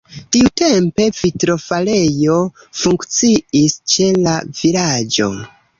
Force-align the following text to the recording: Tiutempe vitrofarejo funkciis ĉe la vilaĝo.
Tiutempe 0.35 1.05
vitrofarejo 1.17 2.39
funkciis 2.81 3.79
ĉe 3.95 4.13
la 4.27 4.39
vilaĝo. 4.63 5.35